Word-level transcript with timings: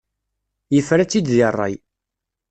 Yefra-tt-id 0.75 1.25
deg 1.31 1.41
ṛṛay. 1.53 1.73